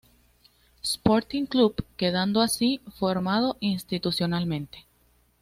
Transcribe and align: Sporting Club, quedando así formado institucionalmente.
Sporting 0.83 1.45
Club, 1.45 1.75
quedando 1.95 2.41
así 2.41 2.81
formado 2.97 3.57
institucionalmente. 3.59 4.87